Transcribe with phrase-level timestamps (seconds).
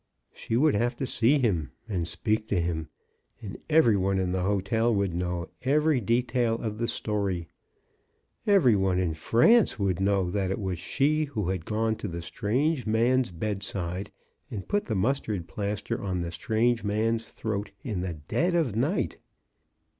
[0.33, 2.89] She would have to see him and speak to him,
[3.39, 7.47] and every one in the hotel would know every detail of the story.
[8.47, 12.23] Every one in France would know that it was she who had gone to the
[12.23, 14.11] strange man's bedside
[14.49, 19.17] and put the mustard plaster on the strange man's throat in the dead of night